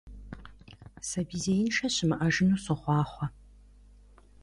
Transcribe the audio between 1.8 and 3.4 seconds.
щымыӀэжыну сохъуахъуэ!